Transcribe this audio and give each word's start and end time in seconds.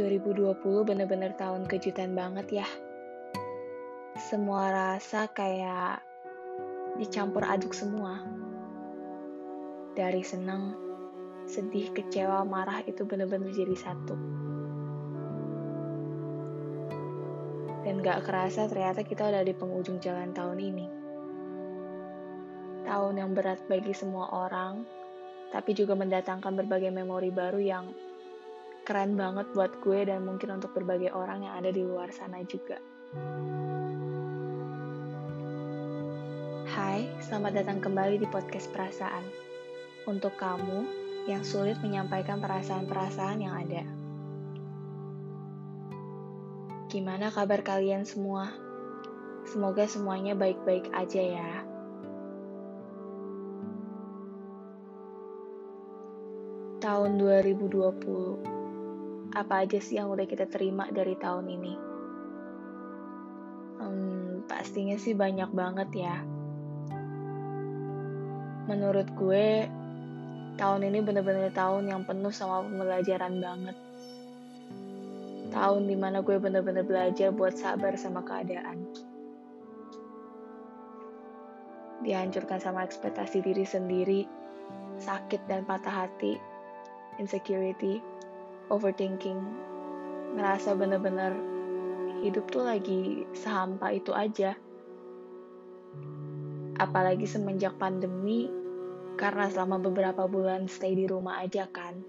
2020 0.00 0.88
bener-bener 0.88 1.36
tahun 1.36 1.68
kejutan 1.68 2.16
banget 2.16 2.64
ya. 2.64 2.68
Semua 4.16 4.72
rasa 4.72 5.28
kayak 5.28 6.00
dicampur 6.96 7.44
aduk 7.44 7.76
semua. 7.76 8.24
Dari 9.92 10.24
senang, 10.24 10.72
sedih, 11.44 11.92
kecewa, 11.92 12.48
marah 12.48 12.80
itu 12.88 13.04
bener-bener 13.04 13.52
jadi 13.52 13.76
satu. 13.76 14.16
Dan 17.84 18.00
gak 18.00 18.24
kerasa 18.24 18.72
ternyata 18.72 19.04
kita 19.04 19.28
udah 19.28 19.44
di 19.44 19.52
penghujung 19.52 20.00
jalan 20.00 20.32
tahun 20.32 20.64
ini. 20.64 20.86
Tahun 22.88 23.14
yang 23.20 23.36
berat 23.36 23.60
bagi 23.68 23.92
semua 23.92 24.32
orang, 24.32 24.80
tapi 25.52 25.76
juga 25.76 25.92
mendatangkan 25.92 26.56
berbagai 26.56 26.88
memori 26.88 27.28
baru 27.28 27.60
yang 27.60 27.92
keren 28.84 29.16
banget 29.16 29.46
buat 29.52 29.72
gue 29.84 30.08
dan 30.08 30.24
mungkin 30.24 30.56
untuk 30.56 30.72
berbagai 30.72 31.12
orang 31.12 31.44
yang 31.44 31.54
ada 31.60 31.70
di 31.70 31.84
luar 31.84 32.08
sana 32.10 32.40
juga. 32.48 32.80
Hai, 36.70 37.10
selamat 37.20 37.52
datang 37.60 37.78
kembali 37.82 38.22
di 38.22 38.28
podcast 38.30 38.70
perasaan. 38.72 39.26
Untuk 40.08 40.32
kamu 40.40 40.86
yang 41.28 41.44
sulit 41.44 41.76
menyampaikan 41.84 42.40
perasaan-perasaan 42.40 43.38
yang 43.42 43.54
ada. 43.58 43.84
Gimana 46.88 47.30
kabar 47.30 47.60
kalian 47.62 48.08
semua? 48.08 48.50
Semoga 49.46 49.84
semuanya 49.86 50.34
baik-baik 50.34 50.90
aja 50.90 51.22
ya. 51.22 51.52
Tahun 56.80 57.10
2020 57.20 58.59
apa 59.30 59.62
aja 59.62 59.78
sih 59.78 59.94
yang 59.94 60.10
udah 60.10 60.26
kita 60.26 60.50
terima 60.50 60.90
dari 60.90 61.14
tahun 61.14 61.46
ini? 61.46 61.74
Hmm, 63.78 64.42
pastinya 64.50 64.98
sih 64.98 65.14
banyak 65.14 65.50
banget 65.54 65.90
ya. 65.94 66.16
Menurut 68.66 69.06
gue, 69.14 69.66
tahun 70.58 70.82
ini 70.90 70.98
bener-bener 71.02 71.50
tahun 71.54 71.90
yang 71.90 72.02
penuh 72.02 72.34
sama 72.34 72.66
pembelajaran 72.66 73.38
banget. 73.38 73.76
Tahun 75.50 75.82
di 75.86 75.96
mana 75.98 76.22
gue 76.22 76.38
bener-bener 76.38 76.86
belajar 76.86 77.34
buat 77.34 77.54
sabar 77.54 77.94
sama 77.98 78.22
keadaan. 78.22 78.86
Dihancurkan 82.02 82.62
sama 82.62 82.86
ekspektasi 82.86 83.42
diri 83.42 83.66
sendiri, 83.66 84.22
sakit 85.02 85.46
dan 85.50 85.66
patah 85.66 86.06
hati, 86.06 86.38
insecurity, 87.18 87.98
overthinking, 88.70 89.42
ngerasa 90.38 90.78
bener-bener 90.78 91.34
hidup 92.22 92.46
tuh 92.48 92.64
lagi 92.64 93.26
sehampa 93.34 93.90
itu 93.90 94.14
aja. 94.14 94.54
Apalagi 96.80 97.26
semenjak 97.28 97.76
pandemi, 97.76 98.48
karena 99.18 99.50
selama 99.52 99.82
beberapa 99.82 100.24
bulan 100.24 100.70
stay 100.70 100.96
di 100.96 101.04
rumah 101.04 101.42
aja 101.42 101.68
kan. 101.68 102.00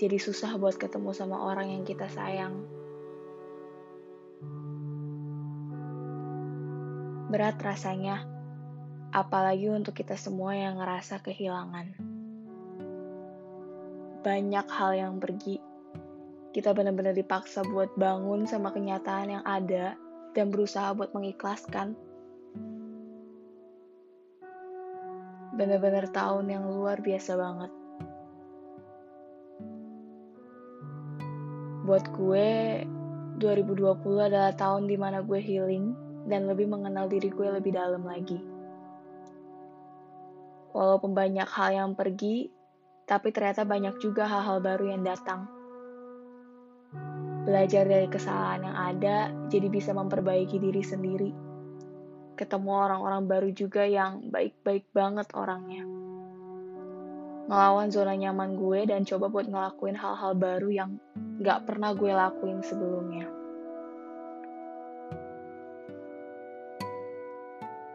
Jadi 0.00 0.16
susah 0.16 0.56
buat 0.56 0.78
ketemu 0.80 1.12
sama 1.12 1.42
orang 1.44 1.74
yang 1.74 1.84
kita 1.84 2.08
sayang. 2.08 2.64
Berat 7.26 7.58
rasanya, 7.58 8.22
apalagi 9.10 9.68
untuk 9.68 9.98
kita 9.98 10.14
semua 10.14 10.54
yang 10.54 10.78
ngerasa 10.78 11.20
kehilangan 11.20 12.05
banyak 14.26 14.66
hal 14.66 14.90
yang 14.98 15.14
pergi. 15.22 15.62
Kita 16.50 16.74
benar-benar 16.74 17.14
dipaksa 17.14 17.62
buat 17.62 17.94
bangun 17.94 18.42
sama 18.50 18.74
kenyataan 18.74 19.38
yang 19.38 19.44
ada 19.46 19.94
dan 20.34 20.50
berusaha 20.50 20.90
buat 20.98 21.14
mengikhlaskan. 21.14 21.94
Benar-benar 25.54 26.10
tahun 26.10 26.50
yang 26.50 26.66
luar 26.66 26.98
biasa 26.98 27.38
banget. 27.38 27.70
Buat 31.86 32.10
gue, 32.18 32.82
2020 33.38 34.26
adalah 34.26 34.50
tahun 34.58 34.90
di 34.90 34.98
mana 34.98 35.22
gue 35.22 35.38
healing 35.38 35.94
dan 36.26 36.50
lebih 36.50 36.66
mengenal 36.66 37.06
diri 37.06 37.30
gue 37.30 37.46
lebih 37.46 37.78
dalam 37.78 38.02
lagi. 38.02 38.42
Walaupun 40.74 41.14
banyak 41.14 41.46
hal 41.46 41.70
yang 41.72 41.90
pergi, 41.94 42.55
tapi 43.06 43.30
ternyata 43.30 43.62
banyak 43.62 44.02
juga 44.02 44.26
hal-hal 44.26 44.58
baru 44.58 44.90
yang 44.90 45.06
datang. 45.06 45.46
Belajar 47.46 47.86
dari 47.86 48.10
kesalahan 48.10 48.66
yang 48.66 48.76
ada, 48.76 49.16
jadi 49.46 49.70
bisa 49.70 49.94
memperbaiki 49.94 50.58
diri 50.58 50.82
sendiri. 50.82 51.30
Ketemu 52.34 52.70
orang-orang 52.74 53.22
baru 53.30 53.48
juga 53.54 53.86
yang 53.86 54.26
baik-baik 54.34 54.90
banget 54.90 55.30
orangnya. 55.38 55.86
Ngelawan 57.46 57.94
zona 57.94 58.18
nyaman 58.18 58.58
gue 58.58 58.90
dan 58.90 59.06
coba 59.06 59.30
buat 59.30 59.46
ngelakuin 59.46 59.94
hal-hal 59.94 60.34
baru 60.34 60.68
yang 60.74 60.90
gak 61.38 61.62
pernah 61.62 61.94
gue 61.94 62.10
lakuin 62.10 62.58
sebelumnya. 62.66 63.30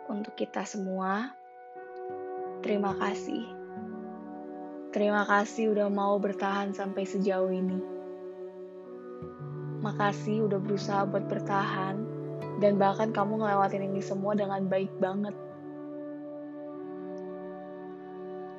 Untuk 0.07 0.31
kita 0.39 0.63
semua, 0.63 1.35
terima 2.63 2.95
kasih 2.95 3.60
Terima 4.91 5.23
kasih 5.23 5.71
udah 5.71 5.87
mau 5.87 6.19
bertahan 6.19 6.75
sampai 6.75 7.07
sejauh 7.07 7.47
ini. 7.47 7.79
Makasih 9.79 10.51
udah 10.51 10.59
berusaha 10.59 11.07
buat 11.07 11.31
bertahan, 11.31 11.95
dan 12.59 12.75
bahkan 12.75 13.15
kamu 13.15 13.39
ngelewatin 13.39 13.87
ini 13.87 14.03
semua 14.03 14.35
dengan 14.35 14.67
baik 14.67 14.91
banget. 14.99 15.31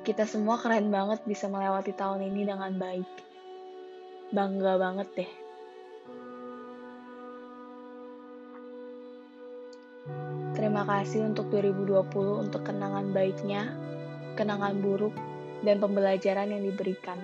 Kita 0.03 0.25
semua 0.25 0.57
keren 0.57 0.89
banget 0.89 1.21
bisa 1.23 1.45
melewati 1.47 1.93
tahun 1.93 2.25
ini 2.25 2.49
dengan 2.49 2.81
baik. 2.81 3.09
Bangga 4.33 4.73
banget 4.81 5.07
deh. 5.13 5.31
Terima 10.57 10.81
kasih 10.81 11.29
untuk 11.29 11.53
2020 11.53 12.41
untuk 12.41 12.65
kenangan 12.65 13.13
baiknya, 13.13 13.69
kenangan 14.33 14.81
buruk, 14.81 15.13
dan 15.63 15.79
pembelajaran 15.79 16.51
yang 16.51 16.63
diberikan. 16.67 17.17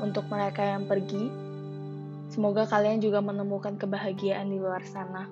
Untuk 0.00 0.28
mereka 0.32 0.64
yang 0.64 0.88
pergi, 0.88 1.28
semoga 2.32 2.64
kalian 2.64 3.00
juga 3.00 3.20
menemukan 3.20 3.76
kebahagiaan 3.76 4.48
di 4.48 4.58
luar 4.60 4.82
sana. 4.84 5.28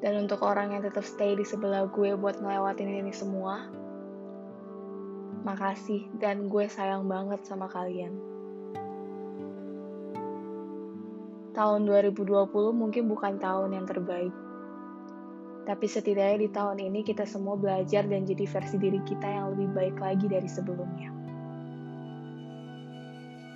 Dan 0.00 0.24
untuk 0.24 0.40
orang 0.40 0.72
yang 0.72 0.82
tetap 0.84 1.04
stay 1.04 1.36
di 1.36 1.44
sebelah 1.44 1.84
gue 1.92 2.16
buat 2.16 2.40
ngelewatin 2.40 3.04
ini 3.04 3.12
semua, 3.12 3.68
makasih 5.44 6.08
dan 6.16 6.48
gue 6.48 6.64
sayang 6.68 7.04
banget 7.04 7.44
sama 7.44 7.68
kalian. 7.68 8.16
Tahun 11.52 11.80
2020 11.84 12.48
mungkin 12.72 13.04
bukan 13.12 13.36
tahun 13.36 13.76
yang 13.76 13.84
terbaik, 13.84 14.32
tapi 15.68 15.86
setidaknya 15.86 16.38
di 16.44 16.48
tahun 16.48 16.78
ini 16.80 17.04
kita 17.04 17.28
semua 17.28 17.54
belajar 17.54 18.08
dan 18.08 18.24
jadi 18.24 18.48
versi 18.48 18.76
diri 18.80 19.00
kita 19.04 19.26
yang 19.28 19.52
lebih 19.54 19.68
baik 19.76 19.96
lagi 20.00 20.26
dari 20.26 20.48
sebelumnya. 20.48 21.12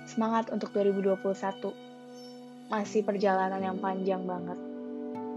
Semangat 0.05 0.53
untuk 0.53 0.69
2021. 0.71 1.17
Masih 2.69 3.01
perjalanan 3.01 3.61
yang 3.61 3.77
panjang 3.81 4.21
banget. 4.25 4.57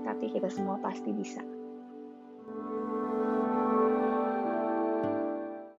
Tapi 0.04 0.28
kita 0.28 0.48
semua 0.52 0.76
pasti 0.80 1.12
bisa. 1.12 1.57